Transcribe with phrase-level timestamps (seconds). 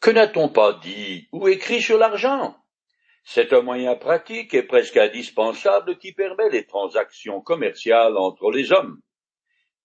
[0.00, 2.56] Que n'a-t-on pas dit ou écrit sur l'argent?
[3.24, 9.00] C'est un moyen pratique et presque indispensable qui permet les transactions commerciales entre les hommes,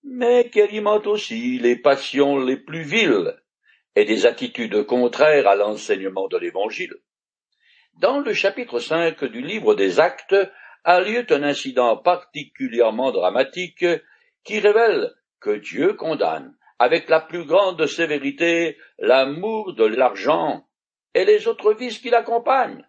[0.04, 3.36] mais qui alimente aussi les passions les plus viles
[3.96, 6.96] et des attitudes contraires à l'enseignement de l'Évangile.
[7.96, 10.36] Dans le chapitre 5 du livre des Actes
[10.84, 13.86] a lieu un incident particulièrement dramatique
[14.44, 20.68] qui révèle que Dieu condamne avec la plus grande sévérité l'amour de l'argent
[21.14, 22.86] et les autres vices qui l'accompagnent.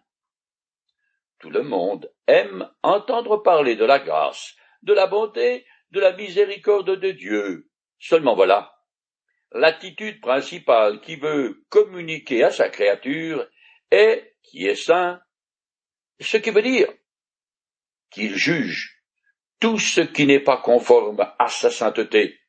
[1.39, 6.99] Tout le monde aime entendre parler de la grâce, de la bonté, de la miséricorde
[6.99, 7.69] de Dieu.
[7.97, 8.75] Seulement voilà,
[9.53, 13.47] l'attitude principale qui veut communiquer à sa créature
[13.91, 15.21] est qui est saint,
[16.19, 16.89] ce qui veut dire
[18.11, 19.01] qu'il juge
[19.61, 22.41] tout ce qui n'est pas conforme à sa sainteté.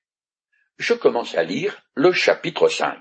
[0.78, 2.98] Je commence à lire le chapitre 5.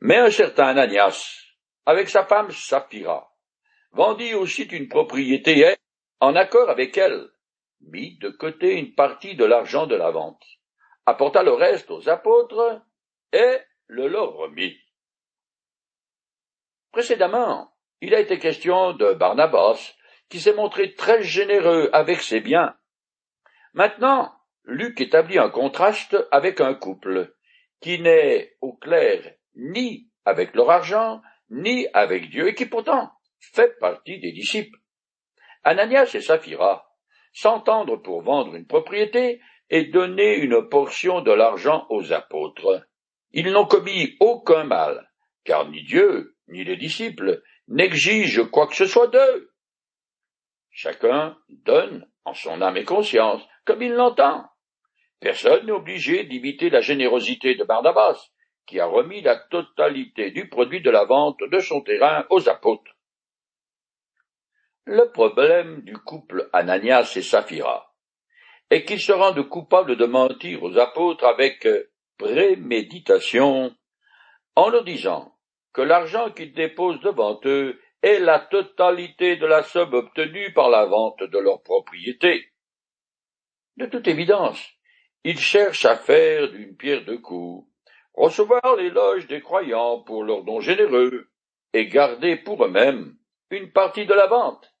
[0.00, 1.40] Mais un certain Ananias,
[1.86, 3.32] avec sa femme Saphira,
[3.92, 5.76] vendit aussi une propriété et,
[6.20, 7.30] en accord avec elle,
[7.80, 10.42] mit de côté une partie de l'argent de la vente,
[11.06, 12.82] apporta le reste aux apôtres
[13.32, 14.78] et le leur remit.
[16.92, 19.94] Précédemment, il a été question de Barnabas,
[20.28, 22.76] qui s'est montré très généreux avec ses biens.
[23.72, 24.32] Maintenant,
[24.64, 27.34] Luc établit un contraste avec un couple,
[27.80, 33.78] qui n'est au clair ni avec leur argent, ni avec Dieu, et qui pourtant fait
[33.78, 34.78] partie des disciples.
[35.64, 36.86] Ananias et Saphira
[37.32, 42.86] s'entendent pour vendre une propriété et donner une portion de l'argent aux apôtres.
[43.32, 45.10] Ils n'ont commis aucun mal,
[45.44, 49.52] car ni Dieu, ni les disciples n'exigent quoi que ce soit d'eux.
[50.70, 54.44] Chacun donne son âme et conscience, comme il l'entend.
[55.20, 58.18] Personne n'est obligé d'imiter la générosité de Barnabas,
[58.66, 62.92] qui a remis la totalité du produit de la vente de son terrain aux apôtres.
[64.84, 67.94] Le problème du couple Ananias et Saphira
[68.70, 71.66] est qu'ils se rendent coupables de mentir aux apôtres avec
[72.16, 73.74] préméditation
[74.56, 75.34] en leur disant
[75.72, 80.86] que l'argent qu'ils déposent devant eux est la totalité de la somme obtenue par la
[80.86, 82.52] vente de leur propriété.
[83.76, 84.60] De toute évidence,
[85.24, 87.68] ils cherchent à faire d'une pierre deux coups,
[88.14, 91.30] recevoir l'éloge des croyants pour leurs dons généreux,
[91.72, 93.16] et garder pour eux-mêmes
[93.50, 94.74] une partie de la vente.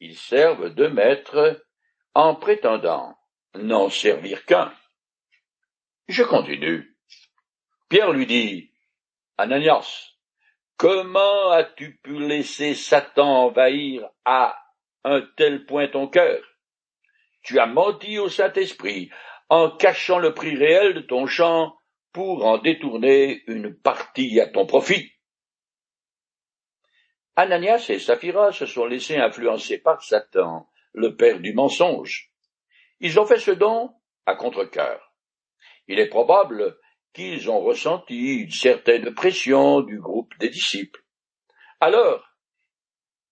[0.00, 1.64] Ils servent de maître
[2.14, 3.16] en prétendant
[3.54, 4.72] n'en servir qu'un.
[6.08, 6.96] Je continue.
[7.88, 8.72] Pierre lui dit,
[9.36, 10.09] Ananias,
[10.80, 14.56] comment as-tu pu laisser Satan envahir à
[15.04, 16.42] un tel point ton cœur?
[17.42, 19.10] Tu as menti au Saint-Esprit
[19.50, 21.76] en cachant le prix réel de ton champ
[22.14, 25.12] pour en détourner une partie à ton profit.
[27.36, 32.32] Ananias et Saphira se sont laissés influencer par Satan, le père du mensonge.
[33.00, 33.90] Ils ont fait ce don
[34.24, 35.12] à contre-cœur.
[35.88, 36.78] Il est probable
[37.12, 41.02] qu'ils ont ressenti une certaine pression du groupe des disciples.
[41.80, 42.24] Alors,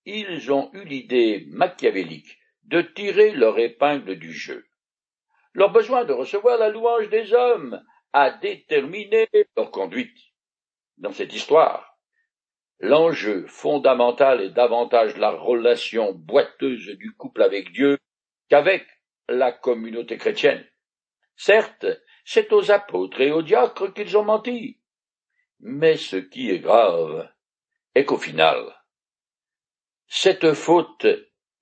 [0.05, 4.67] ils ont eu l'idée machiavélique de tirer leur épingle du jeu.
[5.53, 10.17] Leur besoin de recevoir la louange des hommes a déterminé leur conduite.
[10.97, 11.99] Dans cette histoire,
[12.81, 17.99] l'enjeu fondamental est davantage la relation boiteuse du couple avec Dieu
[18.49, 18.87] qu'avec
[19.29, 20.67] la communauté chrétienne.
[21.37, 21.87] Certes,
[22.31, 24.79] c'est aux apôtres et aux diacres qu'ils ont menti.
[25.61, 27.27] Mais ce qui est grave
[27.95, 28.59] est qu'au final,
[30.09, 31.07] cette faute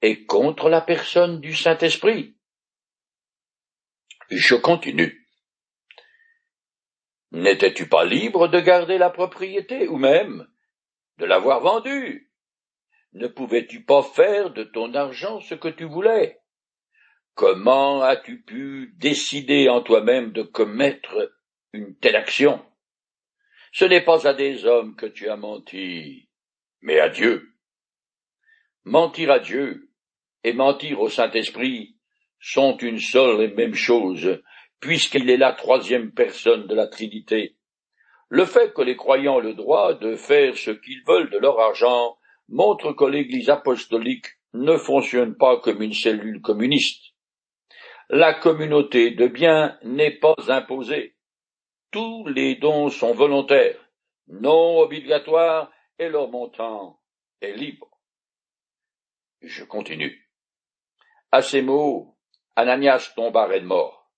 [0.03, 2.37] est contre la personne du Saint-Esprit.
[4.29, 5.31] Je continue.
[7.31, 10.49] N'étais-tu pas libre de garder la propriété, ou même
[11.19, 12.33] de l'avoir vendue?
[13.13, 16.41] Ne pouvais-tu pas faire de ton argent ce que tu voulais?
[17.37, 21.35] Comment as-tu pu décider en toi-même de commettre
[21.75, 22.65] une telle action?
[23.73, 26.31] Ce n'est pas à des hommes que tu as menti,
[26.81, 27.53] mais à Dieu.
[28.85, 29.91] Mentir à Dieu
[30.45, 31.99] et mentir au Saint-Esprit
[32.41, 34.41] sont une seule et même chose,
[34.81, 37.59] puisqu'il est la troisième personne de la Trinité.
[38.31, 41.61] Le fait que les croyants ont le droit de faire ce qu'ils veulent de leur
[41.61, 42.17] argent
[42.49, 47.13] montre que l'Église apostolique ne fonctionne pas comme une cellule communiste.
[48.09, 51.17] La communauté de biens n'est pas imposée.
[51.91, 53.81] Tous les dons sont volontaires,
[54.29, 57.01] non obligatoires, et leur montant
[57.41, 57.91] est libre.
[59.41, 60.31] Je continue.
[61.33, 62.17] À ces mots,
[62.55, 64.13] Ananias tomba raide mort.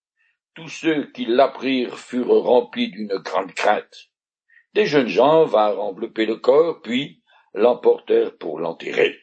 [0.54, 4.10] Tous ceux qui l'apprirent furent remplis d'une grande crainte.
[4.74, 7.22] des jeunes gens vinrent envelopper le corps, puis
[7.54, 9.18] l'emportèrent pour l'enterrer.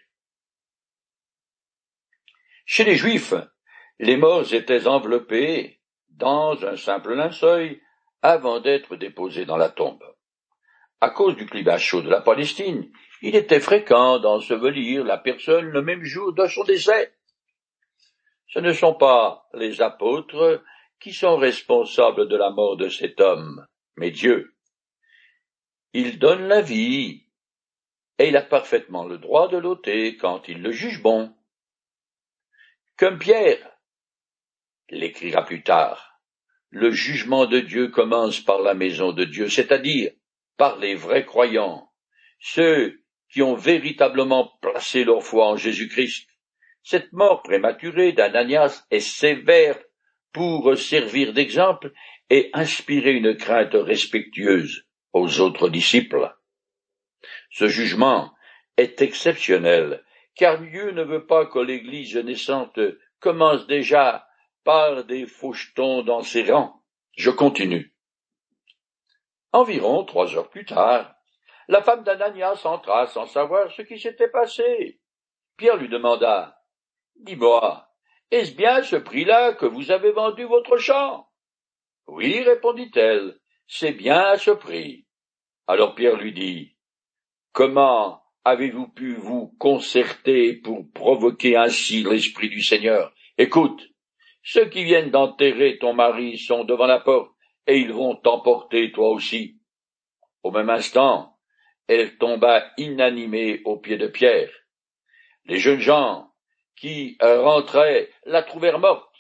[2.66, 3.36] Chez les Juifs,
[4.00, 7.80] les morts étaient enveloppés dans un simple linceul
[8.22, 10.04] avant d'être déposés dans la tombe.
[11.02, 12.90] À cause du climat chaud de la Palestine,
[13.22, 17.14] il était fréquent d'ensevelir la personne le même jour de son décès.
[18.48, 20.64] Ce ne sont pas les apôtres
[21.00, 23.66] qui sont responsables de la mort de cet homme,
[23.98, 24.56] mais Dieu.
[25.94, 27.26] Il donne la vie,
[28.18, 31.34] et il a parfaitement le droit de l'ôter quand il le juge bon.
[32.98, 33.75] Comme Pierre
[34.90, 36.20] l'écrira plus tard,
[36.70, 40.12] le jugement de Dieu commence par la maison de Dieu, c'est-à-dire
[40.58, 41.90] par les vrais croyants,
[42.40, 43.02] ceux
[43.32, 46.28] qui ont véritablement placé leur foi en Jésus-Christ.
[46.84, 49.78] Cette mort prématurée d'Ananias est sévère
[50.32, 51.92] pour servir d'exemple
[52.30, 56.34] et inspirer une crainte respectueuse aux autres disciples.
[57.52, 58.34] Ce jugement
[58.78, 60.04] est exceptionnel,
[60.36, 62.80] car Dieu ne veut pas que l'Église naissante
[63.20, 64.28] commence déjà
[64.66, 66.82] par des fauchetons dans ses rangs.
[67.16, 67.96] Je continue.
[69.54, 71.16] Environ trois heures plus tard,
[71.70, 75.00] la femme d'Ananias entra sans savoir ce qui s'était passé.
[75.56, 76.60] Pierre lui demanda
[77.16, 77.88] Dis-moi,
[78.32, 81.30] est-ce bien ce prix-là que vous avez vendu votre champ?
[82.08, 85.08] Oui, répondit-elle, c'est bien à ce prix.
[85.68, 86.76] Alors Pierre lui dit
[87.54, 93.14] Comment avez-vous pu vous concerter pour provoquer ainsi l'Esprit du Seigneur?
[93.38, 93.82] Écoute,
[94.46, 97.32] ceux qui viennent d'enterrer ton mari sont devant la porte,
[97.66, 99.60] et ils vont t'emporter toi aussi.
[100.44, 101.36] Au même instant,
[101.88, 104.52] elle tomba inanimée aux pieds de Pierre.
[105.46, 106.32] Les jeunes gens
[106.76, 109.12] qui rentraient la trouvèrent morte.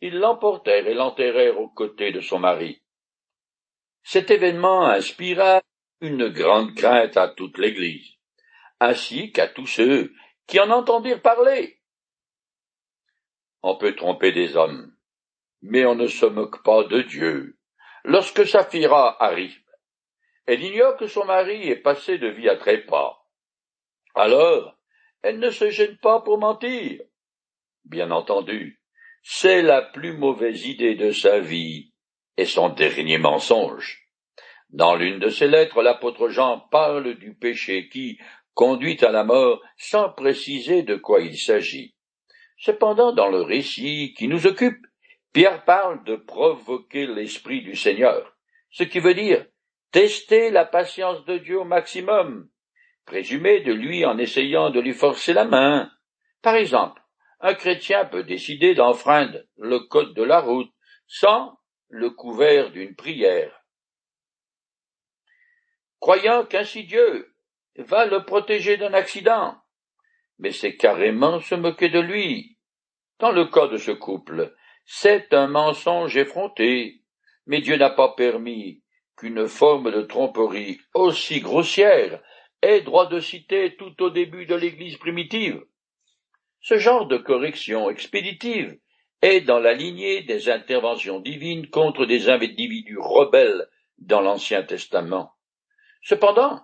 [0.00, 2.82] Ils l'emportèrent et l'enterrèrent aux côtés de son mari.
[4.02, 5.62] Cet événement inspira
[6.00, 8.16] une grande crainte à toute l'Église,
[8.80, 10.12] ainsi qu'à tous ceux
[10.48, 11.78] qui en entendirent parler.
[13.62, 14.94] On peut tromper des hommes,
[15.60, 17.58] mais on ne se moque pas de Dieu.
[18.04, 19.62] Lorsque Saphira arrive,
[20.46, 23.24] elle ignore que son mari est passé de vie à trépas.
[24.14, 24.76] Alors,
[25.22, 27.00] elle ne se gêne pas pour mentir.
[27.84, 28.80] Bien entendu,
[29.22, 31.92] c'est la plus mauvaise idée de sa vie
[32.36, 34.08] et son dernier mensonge.
[34.70, 38.18] Dans l'une de ses lettres, l'apôtre Jean parle du péché qui
[38.54, 41.94] conduit à la mort sans préciser de quoi il s'agit.
[42.64, 44.86] Cependant, dans le récit qui nous occupe,
[45.32, 48.36] Pierre parle de provoquer l'Esprit du Seigneur,
[48.70, 49.44] ce qui veut dire
[49.90, 52.48] tester la patience de Dieu au maximum,
[53.04, 55.90] présumer de lui en essayant de lui forcer la main.
[56.40, 57.02] Par exemple,
[57.40, 60.72] un chrétien peut décider d'enfreindre le code de la route
[61.08, 63.64] sans le couvert d'une prière.
[65.98, 67.34] Croyant qu'ainsi Dieu
[67.76, 69.56] va le protéger d'un accident,
[70.38, 72.51] mais c'est carrément se moquer de lui.
[73.22, 74.52] Dans le cas de ce couple,
[74.84, 77.02] c'est un mensonge effronté,
[77.46, 78.82] mais Dieu n'a pas permis
[79.16, 82.20] qu'une forme de tromperie aussi grossière
[82.62, 85.62] ait droit de citer tout au début de l'Église primitive.
[86.62, 88.76] Ce genre de correction expéditive
[89.20, 95.32] est dans la lignée des interventions divines contre des individus rebelles dans l'Ancien Testament.
[96.02, 96.60] Cependant,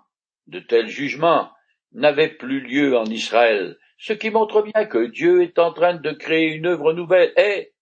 [0.49, 1.53] de tels jugements
[1.93, 6.13] n'avaient plus lieu en Israël, ce qui montre bien que Dieu est en train de
[6.13, 7.75] créer une œuvre nouvelle et,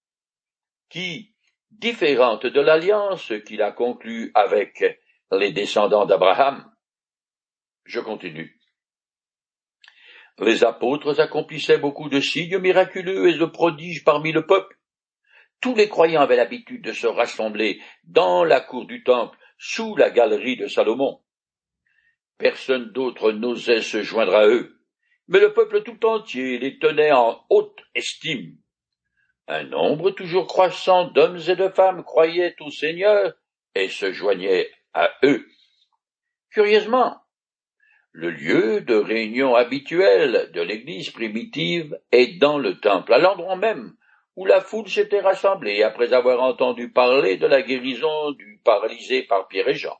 [0.89, 1.35] qui,
[1.71, 4.99] différente de l'alliance qu'il a conclue avec
[5.31, 6.73] les descendants d'Abraham.
[7.85, 8.59] Je continue.
[10.39, 14.79] Les apôtres accomplissaient beaucoup de signes miraculeux et de prodiges parmi le peuple.
[15.61, 20.11] Tous les croyants avaient l'habitude de se rassembler dans la cour du temple, sous la
[20.11, 21.21] galerie de Salomon.
[22.37, 24.76] Personne d'autre n'osait se joindre à eux,
[25.29, 28.57] mais le peuple tout entier les tenait en haute estime.
[29.49, 33.35] Un nombre toujours croissant d'hommes et de femmes croyaient au Seigneur
[33.75, 35.47] et se joignaient à eux.
[36.51, 37.21] Curieusement,
[38.13, 43.95] le lieu de réunion habituel de l'Église primitive est dans le temple, à l'endroit même
[44.37, 49.49] où la foule s'était rassemblée après avoir entendu parler de la guérison du paralysé par
[49.49, 49.99] Pierre et Jean.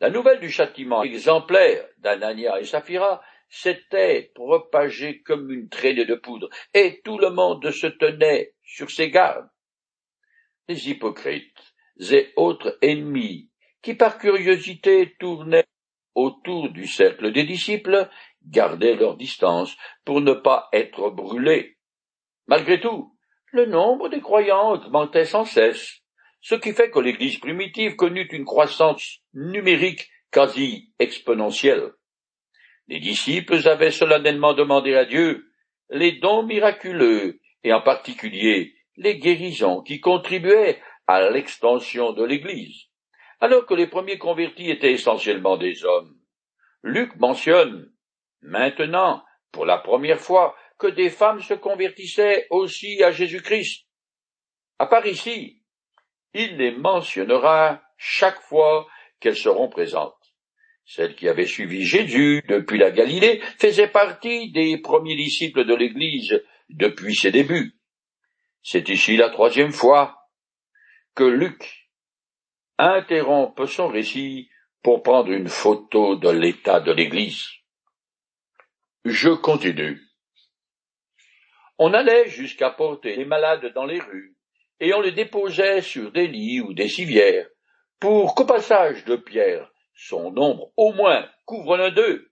[0.00, 6.48] La nouvelle du châtiment exemplaire d'Anania et Saphira s'était propagé comme une traînée de poudre,
[6.74, 9.48] et tout le monde se tenait sur ses gardes.
[10.68, 11.74] Les hypocrites
[12.10, 13.50] et autres ennemis,
[13.82, 15.66] qui par curiosité tournaient
[16.14, 18.08] autour du cercle des disciples,
[18.44, 21.76] gardaient leur distance pour ne pas être brûlés.
[22.46, 23.16] Malgré tout,
[23.52, 26.00] le nombre des croyants augmentait sans cesse,
[26.40, 31.92] ce qui fait que l'Église primitive connut une croissance numérique quasi exponentielle.
[32.88, 35.50] Les disciples avaient solennellement demandé à Dieu
[35.90, 42.84] les dons miraculeux, et en particulier les guérisons qui contribuaient à l'extension de l'Église,
[43.40, 46.16] alors que les premiers convertis étaient essentiellement des hommes.
[46.82, 47.92] Luc mentionne
[48.40, 53.86] maintenant, pour la première fois, que des femmes se convertissaient aussi à Jésus-Christ.
[54.78, 55.62] À part ici,
[56.34, 58.86] il les mentionnera chaque fois
[59.20, 60.15] qu'elles seront présentes.
[60.86, 66.42] Celles qui avaient suivi Jésus depuis la Galilée faisaient partie des premiers disciples de l'Église
[66.70, 67.74] depuis ses débuts.
[68.62, 70.16] C'est ici la troisième fois
[71.16, 71.88] que Luc
[72.78, 74.48] interrompt son récit
[74.82, 77.48] pour prendre une photo de l'état de l'Église.
[79.04, 80.00] Je continue.
[81.78, 84.36] On allait jusqu'à porter les malades dans les rues,
[84.78, 87.48] et on les déposait sur des lits ou des civières,
[87.98, 92.30] pour qu'au passage de Pierre, son nombre au moins couvre l'un d'eux.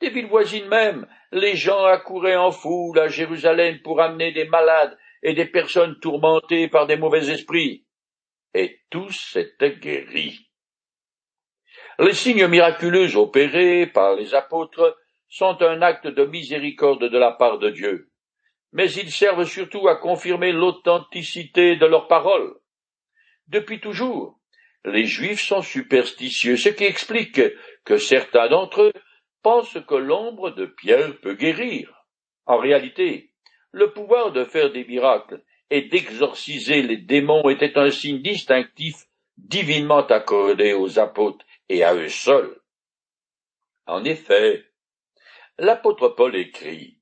[0.00, 4.98] Des villes voisines même, les gens accouraient en foule à Jérusalem pour amener des malades
[5.22, 7.86] et des personnes tourmentées par des mauvais esprits.
[8.52, 10.50] Et tous étaient guéris.
[11.98, 14.98] Les signes miraculeux opérés par les apôtres
[15.28, 18.10] sont un acte de miséricorde de la part de Dieu,
[18.72, 22.54] mais ils servent surtout à confirmer l'authenticité de leurs paroles.
[23.46, 24.41] Depuis toujours,
[24.84, 27.40] les Juifs sont superstitieux, ce qui explique
[27.84, 28.92] que certains d'entre eux
[29.42, 32.06] pensent que l'ombre de Pierre peut guérir.
[32.46, 33.30] En réalité,
[33.70, 39.06] le pouvoir de faire des miracles et d'exorciser les démons était un signe distinctif
[39.38, 42.60] divinement accordé aux apôtres et à eux seuls.
[43.86, 44.64] En effet,
[45.58, 46.98] l'apôtre Paul écrit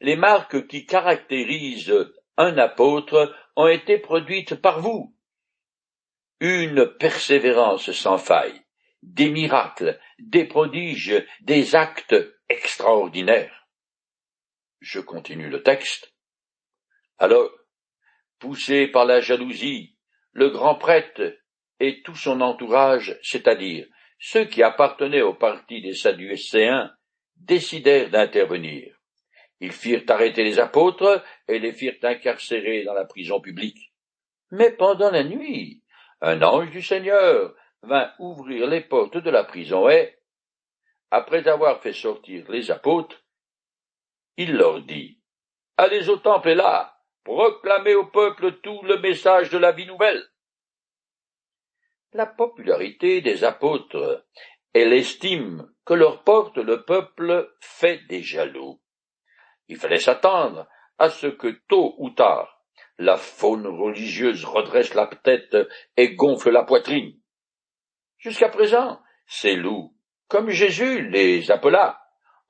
[0.00, 5.14] Les marques qui caractérisent un apôtre ont été produites par vous,
[6.40, 8.62] une persévérance sans faille,
[9.02, 12.16] des miracles, des prodiges, des actes
[12.48, 13.68] extraordinaires.
[14.80, 16.14] Je continue le texte.
[17.18, 17.50] Alors,
[18.38, 19.96] poussé par la jalousie,
[20.32, 21.36] le grand prêtre
[21.80, 23.86] et tout son entourage, c'est-à-dire
[24.20, 26.92] ceux qui appartenaient au parti des Sadducéens,
[27.36, 28.96] décidèrent d'intervenir.
[29.60, 33.92] Ils firent arrêter les apôtres et les firent incarcérer dans la prison publique.
[34.50, 35.82] Mais pendant la nuit,
[36.20, 40.18] un ange du Seigneur vint ouvrir les portes de la prison et,
[41.10, 43.22] après avoir fait sortir les apôtres,
[44.36, 45.20] il leur dit,
[45.76, 50.28] Allez au temple et là, proclamez au peuple tout le message de la vie nouvelle.
[52.12, 54.26] La popularité des apôtres
[54.74, 58.80] et l'estime que leur porte le peuple fait des jaloux.
[59.68, 60.66] Il fallait s'attendre
[60.98, 62.57] à ce que tôt ou tard
[62.98, 65.56] la faune religieuse redresse la tête
[65.96, 67.18] et gonfle la poitrine.
[68.18, 69.94] Jusqu'à présent, ces loups,
[70.26, 72.00] comme Jésus les appela,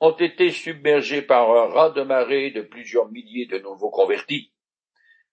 [0.00, 4.52] ont été submergés par un raz de marée de plusieurs milliers de nouveaux convertis,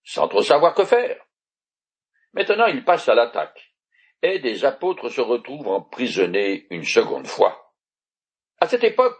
[0.03, 1.23] sans trop savoir que faire.
[2.33, 3.73] Maintenant ils passent à l'attaque,
[4.21, 7.73] et des apôtres se retrouvent emprisonnés une seconde fois.
[8.59, 9.17] À cette époque,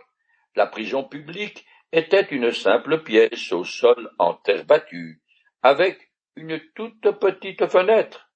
[0.55, 5.21] la prison publique était une simple pièce au sol en terre battue,
[5.61, 8.29] avec une toute petite fenêtre.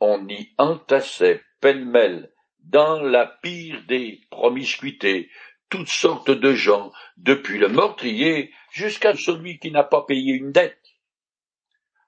[0.00, 5.30] On y entassait pêle-mêle, dans la pire des promiscuités,
[5.68, 10.82] toutes sortes de gens, depuis le meurtrier jusqu'à celui qui n'a pas payé une dette.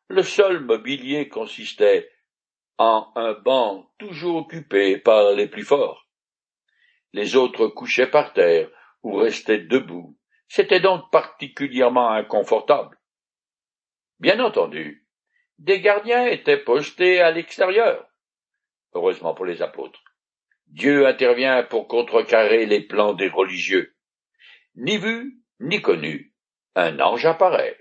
[0.09, 2.11] Le seul mobilier consistait
[2.79, 6.07] en un banc toujours occupé par les plus forts.
[7.13, 8.69] Les autres couchaient par terre
[9.03, 10.17] ou restaient debout.
[10.49, 12.98] C'était donc particulièrement inconfortable.
[14.21, 15.07] Bien entendu,
[15.59, 18.09] des gardiens étaient postés à l'extérieur.
[18.95, 20.03] Heureusement pour les apôtres.
[20.67, 23.95] Dieu intervient pour contrecarrer les plans des religieux.
[24.75, 26.35] Ni vu, ni connu,
[26.75, 27.79] un ange apparaît,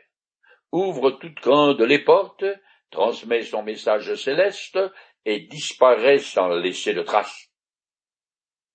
[0.71, 2.45] ouvre toutes grandes les portes,
[2.89, 4.79] transmet son message céleste
[5.25, 7.51] et disparaît sans laisser de traces.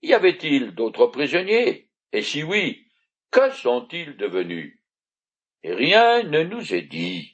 [0.02, 1.88] Y avait-il d'autres prisonniers?
[2.12, 2.87] Et si oui,
[3.31, 4.78] que sont-ils devenus?
[5.64, 7.31] Rien ne nous est dit.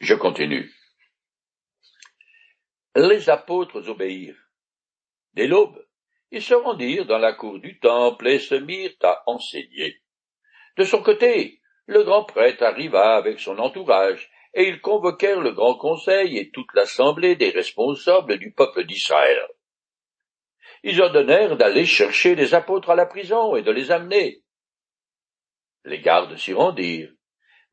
[0.00, 0.72] Je continue.
[2.96, 4.48] Les apôtres obéirent.
[5.34, 5.86] Dès l'aube,
[6.30, 10.02] ils se rendirent dans la cour du temple et se mirent à enseigner.
[10.78, 15.76] De son côté, le grand prêtre arriva avec son entourage, et ils convoquèrent le grand
[15.76, 19.46] conseil et toute l'assemblée des responsables du peuple d'Israël.
[20.82, 24.42] Ils ordonnèrent d'aller chercher les apôtres à la prison et de les amener.
[25.84, 27.12] Les gardes s'y rendirent,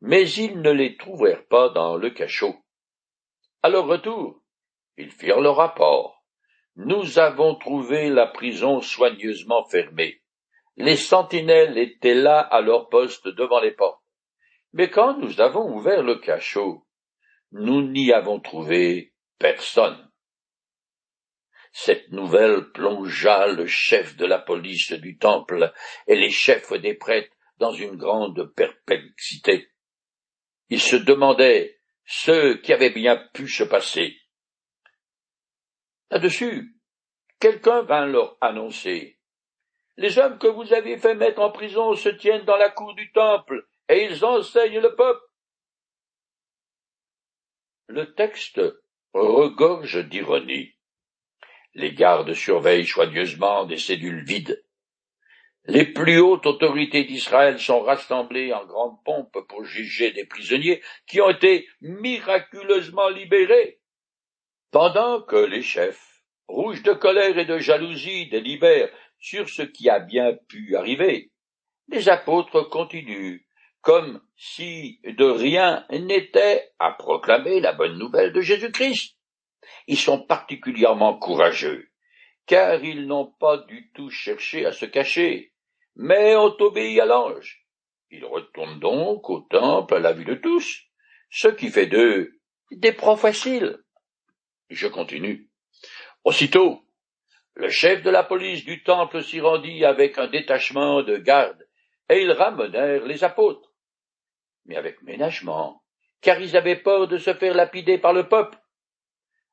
[0.01, 2.55] mais ils ne les trouvèrent pas dans le cachot.
[3.63, 4.41] À leur retour,
[4.97, 6.23] ils firent le rapport.
[6.75, 10.21] nous avons trouvé la prison soigneusement fermée.
[10.75, 14.03] Les sentinelles étaient là à leur poste devant les portes.
[14.73, 16.85] Mais quand nous avons ouvert le cachot,
[17.51, 20.07] nous n'y avons trouvé personne.
[21.71, 25.73] Cette nouvelle plongea le chef de la police du temple
[26.07, 29.69] et les chefs des prêtres dans une grande perplexité.
[30.69, 34.17] Ils se demandaient ce qui avait bien pu se passer.
[36.09, 36.75] Là-dessus,
[37.39, 39.19] quelqu'un vint leur annoncer.
[39.97, 43.11] Les hommes que vous avez fait mettre en prison se tiennent dans la cour du
[43.11, 45.23] temple, et ils enseignent le peuple.
[47.87, 48.61] Le texte
[49.13, 50.75] regorge d'ironie.
[51.73, 54.63] Les gardes surveillent soigneusement des cellules vides.
[55.69, 61.19] Les plus hautes autorités d'Israël sont rassemblées en grande pompe pour juger des prisonniers qui
[61.19, 63.81] ont été miraculeusement libérés.
[64.71, 69.99] Pendant que les chefs, rouges de colère et de jalousie, délibèrent sur ce qui a
[69.99, 71.31] bien pu arriver,
[71.89, 73.41] les apôtres continuent,
[73.81, 79.17] comme si de rien n'était, à proclamer la bonne nouvelle de Jésus-Christ.
[79.87, 81.89] Ils sont particulièrement courageux,
[82.45, 85.51] car ils n'ont pas du tout cherché à se cacher,
[85.97, 87.65] mais ont obéi à l'ange.
[88.09, 90.83] Ils retournent donc au temple à la vue de tous,
[91.29, 92.31] ce qui fait d'eux
[92.71, 93.79] des profs faciles.
[94.69, 95.49] Je continue.
[96.23, 96.81] Aussitôt,
[97.55, 101.67] le chef de la police du temple s'y rendit avec un détachement de gardes,
[102.09, 103.73] et ils ramenèrent les apôtres.
[104.65, 105.81] Mais avec ménagement,
[106.21, 108.57] car ils avaient peur de se faire lapider par le peuple.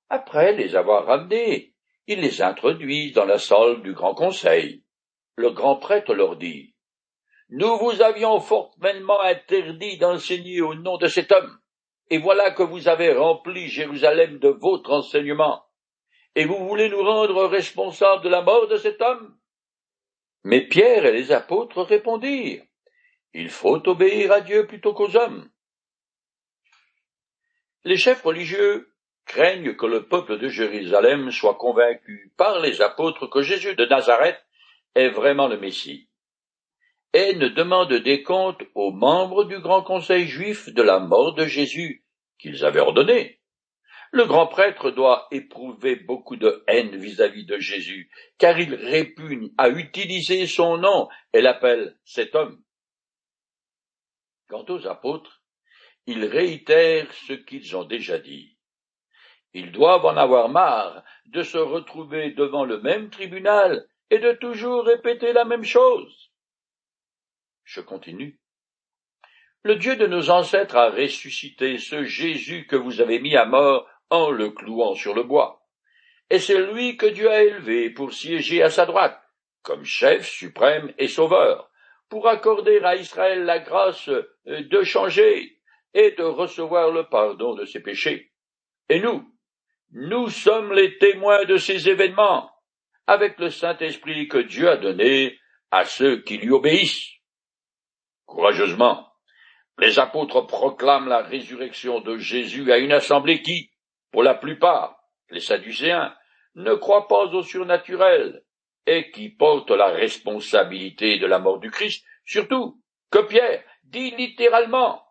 [0.09, 1.75] Après les avoir ramenés,
[2.07, 4.85] ils les introduisent dans la salle du grand conseil.
[5.37, 6.75] Le grand prêtre leur dit,
[7.49, 11.59] Nous vous avions formellement interdit d'enseigner au nom de cet homme
[12.11, 15.65] et voilà que vous avez rempli Jérusalem de votre enseignement,
[16.35, 19.37] et vous voulez nous rendre responsables de la mort de cet homme?
[20.43, 22.63] Mais Pierre et les apôtres répondirent,
[23.33, 25.49] Il faut obéir à Dieu plutôt qu'aux hommes.
[27.85, 28.93] Les chefs religieux
[29.27, 34.44] craignent que le peuple de Jérusalem soit convaincu par les apôtres que Jésus de Nazareth
[34.95, 36.09] est vraiment le Messie
[37.15, 41.47] et ne demandent des comptes aux membres du grand conseil juif de la mort de
[41.47, 42.05] Jésus
[42.39, 43.41] qu'ils avaient ordonné.
[44.11, 49.69] Le grand prêtre doit éprouver beaucoup de haine vis-à-vis de Jésus, car il répugne à
[49.69, 52.61] utiliser son nom et l'appelle cet homme.
[54.49, 55.41] Quant aux apôtres,
[56.07, 58.59] ils réitèrent ce qu'ils ont déjà dit.
[59.53, 64.85] Ils doivent en avoir marre de se retrouver devant le même tribunal et de toujours
[64.85, 66.31] répéter la même chose.
[67.65, 68.39] Je continue.
[69.65, 73.89] Le Dieu de nos ancêtres a ressuscité ce Jésus que vous avez mis à mort
[74.11, 75.67] en le clouant sur le bois.
[76.31, 79.21] Et c'est lui que Dieu a élevé pour siéger à sa droite,
[79.63, 81.69] comme chef suprême et sauveur,
[82.09, 85.59] pour accorder à Israël la grâce euh, de changer
[85.93, 88.31] et de recevoir le pardon de ses péchés.
[88.89, 89.29] Et nous,
[89.91, 92.54] nous sommes les témoins de ces événements,
[93.07, 95.39] avec le Saint-Esprit que Dieu a donné
[95.71, 97.11] à ceux qui lui obéissent.
[98.27, 99.09] Courageusement,
[99.79, 103.71] les apôtres proclament la résurrection de Jésus à une assemblée qui,
[104.13, 104.97] pour la plupart,
[105.31, 106.15] les Sadducéens,
[106.55, 108.45] ne croient pas au surnaturel
[108.87, 115.03] et qui porte la responsabilité de la mort du Christ, surtout que Pierre dit littéralement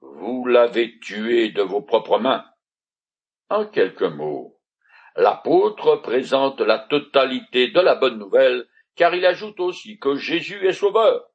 [0.00, 2.44] Vous l'avez tué de vos propres mains.
[3.48, 4.51] En quelques mots,
[5.16, 10.72] l'apôtre présente la totalité de la bonne nouvelle, car il ajoute aussi que Jésus est
[10.72, 11.28] sauveur,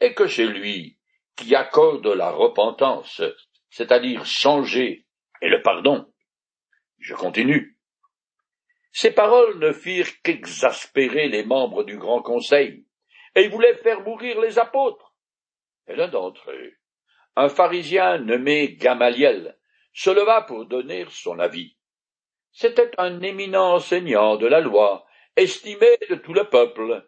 [0.00, 0.98] et que c'est lui
[1.36, 3.22] qui accorde la repentance,
[3.70, 5.06] c'est-à-dire changer,
[5.42, 6.06] et le pardon.
[6.98, 7.78] Je continue.
[8.92, 12.86] Ces paroles ne firent qu'exaspérer les membres du grand conseil,
[13.34, 15.14] et ils voulaient faire mourir les apôtres.
[15.88, 16.72] Et l'un d'entre eux,
[17.36, 19.58] un pharisien nommé Gamaliel,
[19.92, 21.76] se leva pour donner son avis.
[22.54, 25.04] C'était un éminent enseignant de la loi,
[25.36, 27.04] estimé de tout le peuple,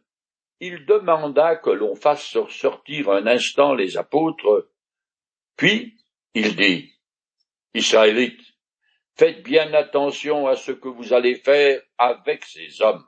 [0.59, 4.68] il demanda que l'on fasse sortir un instant les apôtres,
[5.56, 5.96] puis
[6.35, 6.92] il dit,
[7.74, 8.56] Israélites,
[9.14, 13.06] faites bien attention à ce que vous allez faire avec ces hommes.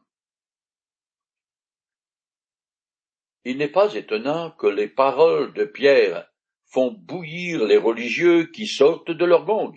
[3.45, 6.31] Il n'est pas étonnant que les paroles de Pierre
[6.67, 9.75] font bouillir les religieux qui sortent de leur gong.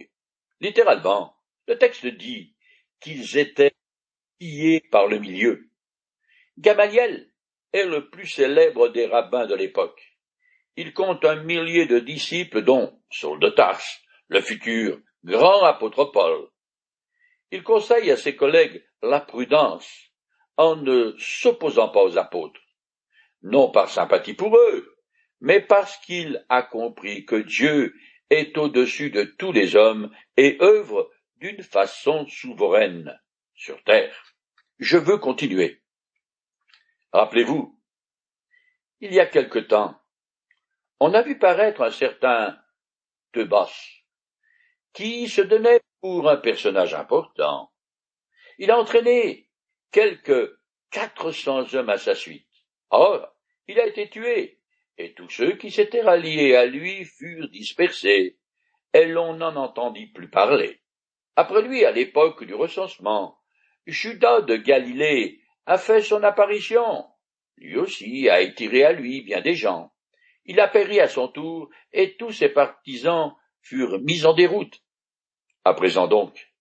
[0.59, 1.35] Littéralement,
[1.71, 2.53] le texte dit
[2.99, 3.71] qu'ils étaient
[4.37, 5.69] pillés par le milieu.
[6.57, 7.31] Gamaliel,
[7.71, 10.17] est le plus célèbre des rabbins de l'époque.
[10.75, 16.49] Il compte un millier de disciples dont Saul de Tarse, le futur grand apôtre Paul.
[17.51, 20.11] il conseille à ses collègues la prudence
[20.57, 22.59] en ne s'opposant pas aux apôtres,
[23.43, 24.97] non par sympathie pour eux,
[25.39, 27.95] mais parce qu'il a compris que Dieu
[28.29, 31.09] est au-dessus de tous les hommes et œuvre
[31.41, 33.19] d'une façon souveraine
[33.55, 34.35] sur terre.
[34.77, 35.81] Je veux continuer.
[37.11, 37.77] Rappelez-vous,
[39.01, 39.99] il y a quelque temps,
[40.99, 42.57] on a vu paraître un certain
[43.33, 43.73] Tebas,
[44.93, 47.71] qui se donnait pour un personnage important.
[48.59, 49.49] Il a entraîné
[49.91, 50.55] quelques
[50.91, 52.47] quatre cents hommes à sa suite.
[52.91, 53.35] Or,
[53.67, 54.59] il a été tué,
[54.97, 58.37] et tous ceux qui s'étaient ralliés à lui furent dispersés,
[58.93, 60.80] et l'on n'en entendit plus parler.
[61.35, 63.39] Après lui, à l'époque du recensement,
[63.85, 67.05] Judas de Galilée a fait son apparition.
[67.57, 69.93] Lui aussi a étiré à lui bien des gens.
[70.45, 74.81] Il a péri à son tour, et tous ses partisans furent mis en déroute.
[75.63, 76.51] À présent donc,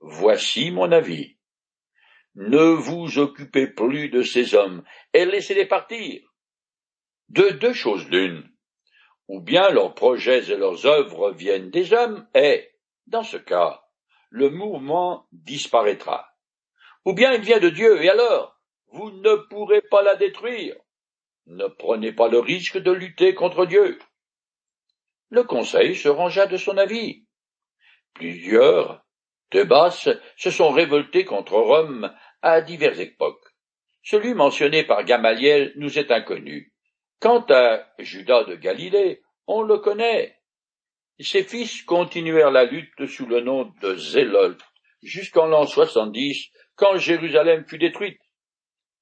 [0.00, 1.36] voici mon avis.
[2.36, 6.22] Ne vous occupez plus de ces hommes, et laissez-les partir.
[7.28, 8.48] De deux choses l'une.
[9.26, 12.70] Ou bien leurs projets et leurs œuvres viennent des hommes, et,
[13.06, 13.82] dans ce cas,
[14.30, 16.28] le mouvement disparaîtra.
[17.04, 20.76] Ou bien il vient de Dieu, et alors, vous ne pourrez pas la détruire.
[21.46, 23.98] Ne prenez pas le risque de lutter contre Dieu.
[25.30, 27.24] Le conseil se rangea de son avis.
[28.14, 29.04] Plusieurs
[29.50, 33.44] Tebas se sont révoltés contre Rome à diverses époques.
[34.02, 36.72] Celui mentionné par Gamaliel nous est inconnu.
[37.20, 40.37] Quant à Judas de Galilée, on le connaît.
[41.20, 44.62] Ses fils continuèrent la lutte sous le nom de Zélotes
[45.02, 48.20] jusqu'en l'an 70, quand Jérusalem fut détruite.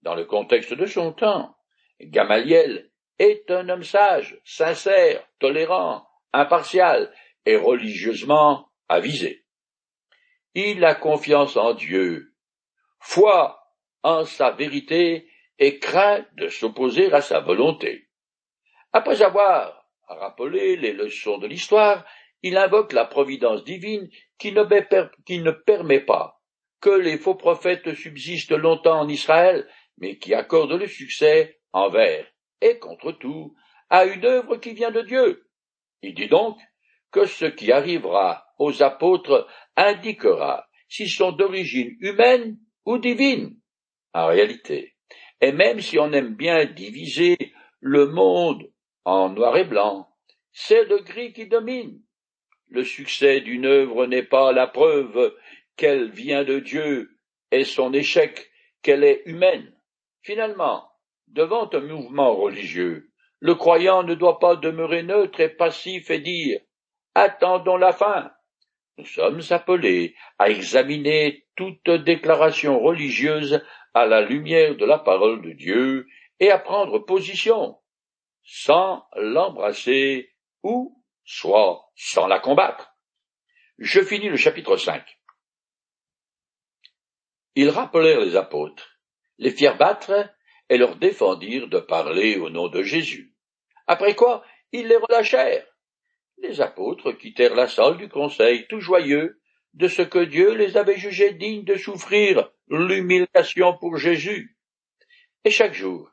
[0.03, 1.57] Dans le contexte de son temps,
[2.01, 7.13] Gamaliel est un homme sage, sincère, tolérant, impartial
[7.45, 9.45] et religieusement avisé.
[10.55, 12.35] Il a confiance en Dieu,
[12.99, 13.61] foi
[14.03, 18.09] en sa vérité et craint de s'opposer à sa volonté.
[18.93, 19.76] Après avoir
[20.07, 22.05] rappelé les leçons de l'histoire,
[22.43, 24.63] il invoque la providence divine qui ne,
[25.25, 26.41] qui ne permet pas
[26.81, 29.67] que les faux prophètes subsistent longtemps en Israël,
[29.99, 32.27] mais qui accorde le succès envers
[32.61, 33.55] et contre tout
[33.91, 35.49] à une œuvre qui vient de Dieu.
[36.03, 36.59] Il dit donc
[37.11, 43.57] que ce qui arrivera aux apôtres indiquera s'ils sont d'origine humaine ou divine,
[44.13, 44.95] en réalité.
[45.41, 47.37] Et même si on aime bien diviser
[47.81, 48.71] le monde
[49.07, 50.09] en noir et blanc,
[50.53, 52.03] c'est le gris qui domine.
[52.69, 55.33] Le succès d'une œuvre n'est pas la preuve
[55.77, 57.17] qu'elle vient de Dieu
[57.53, 58.51] et son échec
[58.83, 59.73] qu'elle est humaine.
[60.23, 60.91] Finalement,
[61.29, 66.59] devant un mouvement religieux, le croyant ne doit pas demeurer neutre et passif et dire
[67.15, 68.33] Attendons la fin.
[68.99, 73.63] Nous sommes appelés à examiner toute déclaration religieuse
[73.95, 76.09] à la lumière de la parole de Dieu
[76.41, 77.77] et à prendre position,
[78.47, 80.33] sans l'embrasser
[80.63, 82.97] ou soit sans la combattre.
[83.79, 85.05] Je finis le chapitre 5.
[87.57, 89.01] Ils rappelèrent les apôtres,
[89.39, 90.33] les firent battre
[90.69, 93.35] et leur défendirent de parler au nom de Jésus.
[93.89, 95.67] Après quoi, ils les relâchèrent.
[96.39, 99.41] Les apôtres quittèrent la salle du conseil tout joyeux
[99.75, 104.57] de ce que Dieu les avait jugés dignes de souffrir l'humiliation pour Jésus.
[105.45, 106.11] Et chaque jour,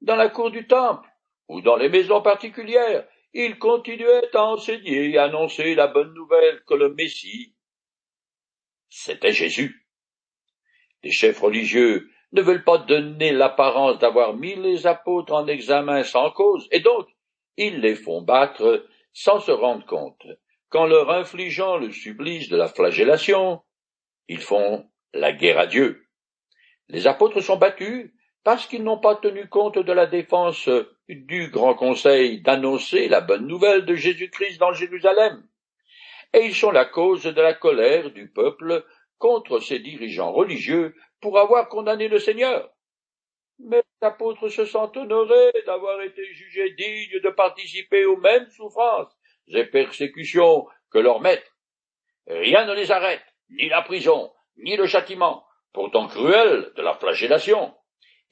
[0.00, 1.08] dans la cour du temple,
[1.48, 6.74] ou dans les maisons particulières, ils continuaient à enseigner et annoncer la bonne nouvelle que
[6.74, 7.54] le Messie,
[8.88, 9.86] c'était Jésus.
[11.02, 16.30] Les chefs religieux ne veulent pas donner l'apparence d'avoir mis les apôtres en examen sans
[16.30, 17.06] cause, et donc
[17.56, 20.26] ils les font battre sans se rendre compte
[20.68, 23.62] qu'en leur infligeant le supplice de la flagellation,
[24.28, 26.06] ils font la guerre à Dieu.
[26.88, 28.12] Les apôtres sont battus
[28.44, 30.68] parce qu'ils n'ont pas tenu compte de la défense
[31.08, 35.46] du grand conseil d'annoncer la bonne nouvelle de Jésus-Christ dans Jérusalem.
[36.32, 38.84] Et ils sont la cause de la colère du peuple
[39.18, 42.70] contre ses dirigeants religieux pour avoir condamné le Seigneur.
[43.58, 49.16] Mais les apôtres se sentent honorés d'avoir été jugés dignes de participer aux mêmes souffrances
[49.48, 51.56] et persécutions que leurs maîtres.
[52.26, 57.72] Rien ne les arrête, ni la prison, ni le châtiment, pourtant cruel de la flagellation.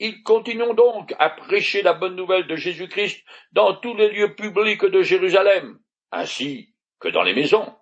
[0.00, 4.84] Ils continuent donc à prêcher la bonne nouvelle de Jésus-Christ dans tous les lieux publics
[4.84, 5.78] de Jérusalem,
[6.10, 7.72] ainsi que dans les maisons.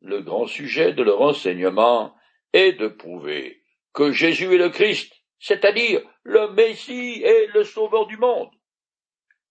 [0.00, 2.14] Le grand sujet de leur enseignement
[2.52, 8.16] est de prouver que Jésus est le Christ, c'est-à-dire le Messie et le Sauveur du
[8.16, 8.50] monde.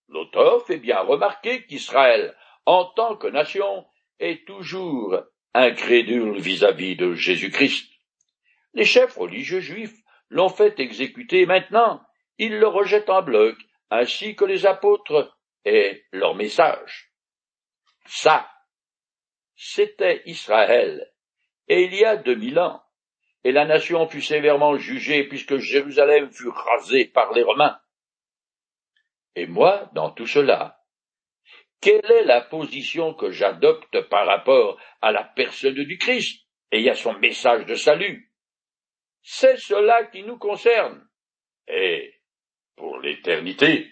[0.08, 3.86] L'auteur fait bien remarquer qu'Israël, en tant que nation,
[4.20, 5.20] est toujours
[5.54, 7.90] incrédule vis-à-vis de Jésus-Christ.
[8.74, 10.03] Les chefs religieux juifs
[10.34, 12.02] l'ont fait exécuter maintenant.
[12.40, 13.56] Ils le rejettent en bloc,
[13.92, 17.12] ainsi que les apôtres et leur message.
[18.06, 18.50] Ça,
[19.56, 21.12] c'était Israël,
[21.68, 22.82] et il y a deux mille ans,
[23.44, 27.80] et la nation fut sévèrement jugée puisque Jérusalem fut rasée par les Romains.
[29.36, 30.80] Et moi, dans tout cela,
[31.80, 36.96] quelle est la position que j'adopte par rapport à la personne du Christ et à
[36.96, 38.33] son message de salut?
[39.24, 41.08] C'est cela qui nous concerne.
[41.68, 42.14] Et
[42.76, 43.90] pour l'éternité,